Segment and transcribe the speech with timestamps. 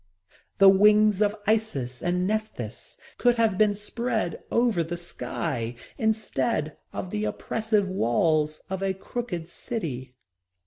[0.57, 7.11] The wings of Isis and Nephthys could have been spread over the sky instead of
[7.11, 10.15] the oppressive walls of the crooked city.